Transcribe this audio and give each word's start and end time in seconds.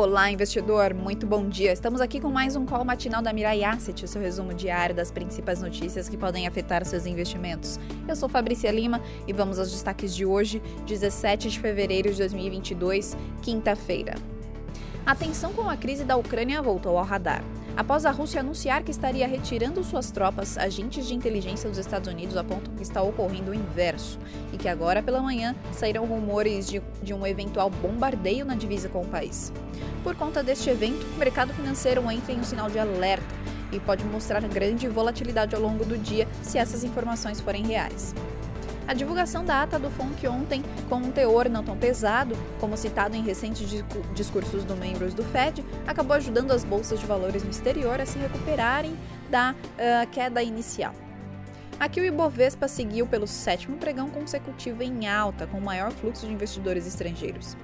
Olá, 0.00 0.30
investidor, 0.30 0.94
muito 0.94 1.26
bom 1.26 1.48
dia. 1.48 1.72
Estamos 1.72 2.00
aqui 2.00 2.20
com 2.20 2.30
mais 2.30 2.54
um 2.54 2.64
call 2.64 2.84
matinal 2.84 3.20
da 3.20 3.32
Mirai 3.32 3.64
Asset, 3.64 4.04
o 4.04 4.06
seu 4.06 4.22
resumo 4.22 4.54
diário 4.54 4.94
das 4.94 5.10
principais 5.10 5.60
notícias 5.60 6.08
que 6.08 6.16
podem 6.16 6.46
afetar 6.46 6.84
seus 6.84 7.04
investimentos. 7.04 7.80
Eu 8.06 8.14
sou 8.14 8.28
Fabrícia 8.28 8.70
Lima 8.70 9.02
e 9.26 9.32
vamos 9.32 9.58
aos 9.58 9.72
destaques 9.72 10.14
de 10.14 10.24
hoje, 10.24 10.62
17 10.86 11.50
de 11.50 11.58
fevereiro 11.58 12.12
de 12.12 12.18
2022, 12.18 13.16
quinta-feira. 13.42 14.14
A 15.04 15.16
tensão 15.16 15.52
com 15.52 15.68
a 15.68 15.76
crise 15.76 16.04
da 16.04 16.16
Ucrânia 16.16 16.62
voltou 16.62 16.96
ao 16.96 17.04
radar. 17.04 17.42
Após 17.76 18.04
a 18.04 18.10
Rússia 18.10 18.40
anunciar 18.40 18.82
que 18.82 18.90
estaria 18.90 19.26
retirando 19.26 19.84
suas 19.84 20.10
tropas, 20.10 20.58
agentes 20.58 21.06
de 21.06 21.14
inteligência 21.14 21.68
dos 21.68 21.78
Estados 21.78 22.08
Unidos 22.08 22.36
apontam 22.36 22.74
que 22.74 22.82
está 22.82 23.00
ocorrendo 23.00 23.52
o 23.52 23.54
inverso 23.54 24.18
e 24.52 24.56
que 24.56 24.68
agora 24.68 25.02
pela 25.02 25.20
manhã 25.22 25.54
sairão 25.72 26.04
rumores 26.04 26.68
de, 26.68 26.82
de 27.02 27.14
um 27.14 27.26
eventual 27.26 27.70
bombardeio 27.70 28.44
na 28.44 28.54
divisa 28.54 28.88
com 28.88 29.02
o 29.02 29.06
país. 29.06 29.52
Por 30.02 30.16
conta 30.16 30.42
deste 30.42 30.70
evento, 30.70 31.06
o 31.14 31.18
mercado 31.18 31.52
financeiro 31.52 32.10
entra 32.10 32.32
em 32.32 32.40
um 32.40 32.44
sinal 32.44 32.68
de 32.68 32.78
alerta 32.78 33.34
e 33.70 33.78
pode 33.78 34.04
mostrar 34.04 34.40
grande 34.48 34.88
volatilidade 34.88 35.54
ao 35.54 35.60
longo 35.60 35.84
do 35.84 35.96
dia 35.98 36.26
se 36.42 36.58
essas 36.58 36.82
informações 36.84 37.40
forem 37.40 37.66
reais. 37.66 38.14
A 38.88 38.94
divulgação 38.94 39.44
da 39.44 39.62
ata 39.62 39.78
do 39.78 39.90
FONC 39.90 40.26
ontem, 40.26 40.64
com 40.88 40.96
um 40.96 41.12
teor 41.12 41.46
não 41.50 41.62
tão 41.62 41.76
pesado, 41.76 42.34
como 42.58 42.74
citado 42.74 43.14
em 43.14 43.22
recentes 43.22 43.84
discursos 44.14 44.64
dos 44.64 44.78
membros 44.78 45.12
do 45.12 45.22
Fed, 45.24 45.62
acabou 45.86 46.16
ajudando 46.16 46.52
as 46.52 46.64
bolsas 46.64 46.98
de 46.98 47.04
valores 47.04 47.44
no 47.44 47.50
exterior 47.50 48.00
a 48.00 48.06
se 48.06 48.18
recuperarem 48.18 48.96
da 49.28 49.52
uh, 49.52 50.10
queda 50.10 50.42
inicial. 50.42 50.94
Aqui 51.78 52.00
o 52.00 52.04
Ibovespa 52.04 52.66
seguiu 52.66 53.06
pelo 53.06 53.26
sétimo 53.26 53.76
pregão 53.76 54.08
consecutivo 54.08 54.82
em 54.82 55.06
alta, 55.06 55.46
com 55.46 55.60
maior 55.60 55.92
fluxo 55.92 56.26
de 56.26 56.32
investidores 56.32 56.86
estrangeiros. 56.86 57.58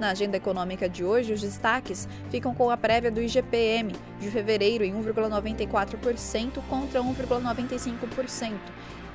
Na 0.00 0.10
agenda 0.10 0.36
econômica 0.36 0.88
de 0.88 1.04
hoje, 1.04 1.32
os 1.32 1.42
destaques 1.42 2.08
ficam 2.28 2.52
com 2.52 2.70
a 2.70 2.76
prévia 2.76 3.10
do 3.10 3.22
IGPM 3.22 3.94
de 4.18 4.30
fevereiro 4.32 4.82
em 4.82 4.92
1,94% 4.92 6.60
contra 6.68 7.00
1,95% 7.00 8.52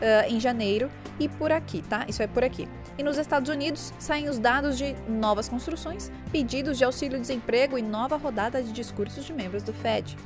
uh, 0.02 0.30
em 0.30 0.40
janeiro 0.40 0.90
e 1.20 1.30
por 1.30 1.52
aqui, 1.52 1.82
tá? 1.84 2.06
Isso 2.08 2.22
é 2.22 2.28
por 2.28 2.44
aqui. 2.44 2.68
E 2.98 3.04
nos 3.04 3.18
Estados 3.18 3.50
Unidos 3.50 3.94
saem 4.00 4.28
os 4.28 4.38
dados 4.38 4.78
de 4.78 4.96
novas 5.08 5.48
construções, 5.48 6.12
pedidos 6.32 6.78
de 6.78 6.84
auxílio-desemprego 6.84 7.78
e 7.78 7.82
nova 7.82 8.18
rodada 8.18 8.62
de 8.62 8.72
discursos 8.72 9.26
de 9.26 9.34
membros 9.34 9.64
do 9.64 9.74
Fed. 9.74 10.18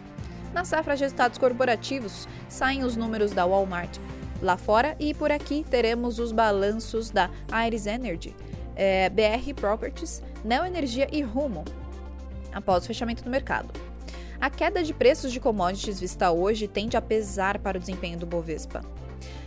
Na 0.53 0.63
safra 0.63 0.95
de 0.95 1.03
resultados 1.03 1.37
corporativos, 1.37 2.27
saem 2.47 2.83
os 2.83 2.95
números 2.95 3.31
da 3.31 3.45
Walmart. 3.45 3.97
Lá 4.41 4.57
fora 4.57 4.95
e 4.99 5.13
por 5.13 5.31
aqui 5.31 5.65
teremos 5.69 6.19
os 6.19 6.31
balanços 6.31 7.09
da 7.09 7.29
Iris 7.65 7.85
Energy, 7.85 8.35
é, 8.75 9.05
eh, 9.05 9.09
BR 9.09 9.53
Properties, 9.53 10.21
Neoenergia 10.43 11.07
e 11.11 11.21
Rumo, 11.21 11.63
após 12.53 12.83
o 12.83 12.87
fechamento 12.87 13.23
do 13.23 13.29
mercado. 13.29 13.69
A 14.39 14.49
queda 14.49 14.83
de 14.83 14.93
preços 14.93 15.31
de 15.31 15.39
commodities 15.39 15.99
vista 15.99 16.31
hoje 16.31 16.67
tende 16.67 16.97
a 16.97 17.01
pesar 17.01 17.59
para 17.59 17.77
o 17.77 17.79
desempenho 17.79 18.17
do 18.19 18.25
Bovespa. 18.25 18.81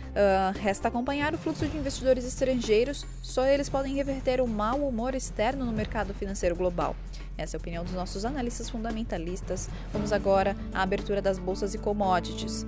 Uh, 0.09 0.57
resta 0.59 0.87
acompanhar 0.87 1.33
o 1.33 1.37
fluxo 1.37 1.67
de 1.67 1.77
investidores 1.77 2.25
estrangeiros, 2.25 3.05
só 3.21 3.45
eles 3.45 3.69
podem 3.69 3.93
reverter 3.95 4.41
o 4.41 4.47
mau 4.47 4.87
humor 4.87 5.13
externo 5.13 5.65
no 5.65 5.71
mercado 5.71 6.13
financeiro 6.13 6.55
global. 6.55 6.95
Essa 7.37 7.55
é 7.55 7.57
a 7.57 7.61
opinião 7.61 7.83
dos 7.83 7.93
nossos 7.93 8.25
analistas 8.25 8.69
fundamentalistas. 8.69 9.69
Vamos 9.93 10.11
agora 10.11 10.57
à 10.73 10.81
abertura 10.81 11.21
das 11.21 11.39
bolsas 11.39 11.73
e 11.73 11.77
commodities. 11.77 12.65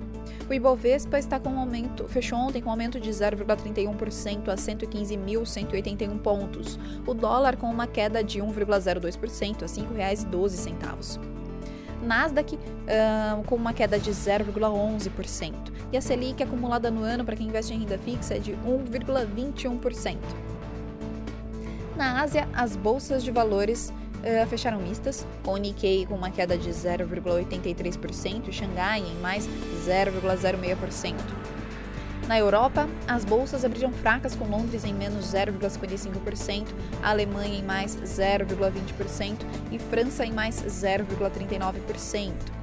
O 0.48 0.54
Ibovespa 0.54 1.18
está 1.18 1.38
com 1.38 1.50
um 1.50 1.58
aumento, 1.58 2.08
fechou 2.08 2.38
ontem 2.38 2.62
com 2.62 2.68
um 2.68 2.72
aumento 2.72 2.98
de 2.98 3.10
0,31% 3.10 4.48
a 4.48 4.54
115.181 4.54 6.18
pontos. 6.18 6.78
O 7.06 7.12
dólar 7.12 7.56
com 7.56 7.68
uma 7.68 7.86
queda 7.86 8.22
de 8.22 8.40
1,02% 8.40 9.62
a 9.62 9.66
R$ 9.66 10.16
5,12. 10.16 11.20
Nasdaq 12.02 12.56
uh, 12.56 13.44
com 13.46 13.54
uma 13.54 13.72
queda 13.72 13.98
de 13.98 14.10
0,11%. 14.10 15.71
E 15.92 15.96
a 15.96 16.00
Selic 16.00 16.42
acumulada 16.42 16.90
no 16.90 17.02
ano 17.02 17.22
para 17.22 17.36
quem 17.36 17.48
investe 17.48 17.74
em 17.74 17.80
renda 17.80 17.98
fixa 17.98 18.34
é 18.34 18.38
de 18.38 18.52
1,21%. 18.52 20.16
Na 21.94 22.22
Ásia, 22.22 22.48
as 22.54 22.74
bolsas 22.74 23.22
de 23.22 23.30
valores 23.30 23.92
uh, 24.22 24.46
fecharam 24.48 24.80
mistas, 24.80 25.26
com 25.44 25.52
o 25.52 25.56
Nikkei 25.58 26.06
com 26.06 26.14
uma 26.14 26.30
queda 26.30 26.56
de 26.56 26.70
0,83% 26.70 28.48
e 28.48 28.52
Xangai 28.52 29.00
em 29.00 29.20
mais 29.20 29.46
0,06%. 29.86 31.14
Na 32.26 32.38
Europa, 32.38 32.88
as 33.06 33.26
bolsas 33.26 33.62
abriram 33.62 33.92
fracas 33.92 34.34
com 34.34 34.46
Londres 34.46 34.86
em 34.86 34.94
menos 34.94 35.26
0,55%, 35.26 36.68
a 37.02 37.10
Alemanha 37.10 37.58
em 37.58 37.62
mais 37.62 37.96
0,20% 37.96 39.36
e 39.70 39.78
França 39.78 40.24
em 40.24 40.32
mais 40.32 40.62
0,39%. 40.62 42.61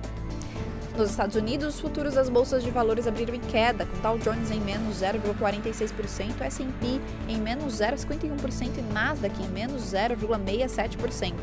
Nos 0.99 1.11
Estados 1.11 1.37
Unidos, 1.37 1.75
os 1.75 1.79
futuros 1.79 2.15
das 2.15 2.27
bolsas 2.27 2.61
de 2.61 2.69
valores 2.69 3.07
abriram 3.07 3.33
em 3.33 3.39
queda, 3.39 3.85
com 3.85 3.97
Dow 3.99 4.17
Jones 4.17 4.51
em 4.51 4.59
menos 4.59 4.97
0,46%, 4.97 6.41
S&P 6.41 6.99
em 7.29 7.37
menos 7.37 7.75
0,51% 7.75 8.79
e 8.79 8.81
Nasdaq 8.81 9.41
em 9.41 9.47
menos 9.47 9.93
0,67%. 9.93 11.33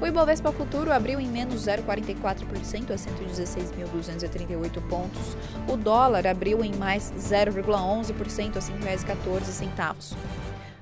O 0.00 0.06
Ibovespa 0.08 0.50
Futuro 0.50 0.92
abriu 0.92 1.20
em 1.20 1.28
menos 1.28 1.66
0,44% 1.66 2.90
a 2.90 2.96
116.238 2.96 4.88
pontos. 4.88 5.36
O 5.68 5.76
dólar 5.76 6.26
abriu 6.26 6.64
em 6.64 6.74
mais 6.74 7.12
0,11% 7.16 8.56
a 8.56 8.60
R$ 8.60 8.96
5,14. 8.96 10.16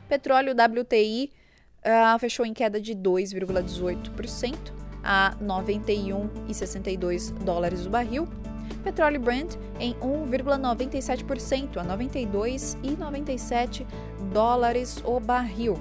Petróleo 0.08 0.54
WTI 0.54 1.30
uh, 1.84 2.14
ah, 2.14 2.18
fechou 2.18 2.46
em 2.46 2.54
queda 2.54 2.80
de 2.80 2.94
2,18% 2.94 4.77
a 5.02 5.34
91,62 5.42 7.32
dólares 7.44 7.84
o 7.86 7.90
barril. 7.90 8.28
Petróleo 8.82 9.20
Brent 9.20 9.54
em 9.78 9.94
1,97% 9.94 11.76
a 11.76 11.84
92,97 11.84 13.86
dólares 14.32 15.02
o 15.04 15.20
barril. 15.20 15.78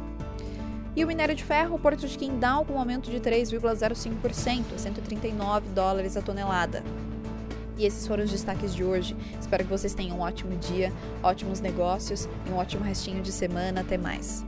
E 0.95 1.03
o 1.03 1.07
minério 1.07 1.35
de 1.35 1.44
ferro, 1.44 1.75
o 1.75 1.79
Porto 1.79 2.07
de 2.07 2.17
Quindal, 2.17 2.63
com 2.66 2.73
um 2.73 2.79
aumento 2.79 3.11
de 3.11 3.19
3,05%, 3.19 4.73
a 4.73 4.78
139 4.79 5.69
dólares 5.69 6.17
a 6.17 6.23
tonelada. 6.23 6.84
E 7.78 7.85
esses 7.85 8.07
foram 8.07 8.23
os 8.23 8.31
destaques 8.31 8.73
de 8.73 8.84
hoje. 8.84 9.16
Espero 9.39 9.63
que 9.63 9.69
vocês 9.69 9.94
tenham 9.94 10.17
um 10.17 10.22
ótimo 10.22 10.57
dia, 10.57 10.91
ótimos 11.22 11.59
negócios 11.59 12.28
e 12.47 12.49
um 12.49 12.55
ótimo 12.55 12.84
restinho 12.84 13.22
de 13.22 13.31
semana. 13.31 13.81
Até 13.81 13.95
mais. 13.95 14.44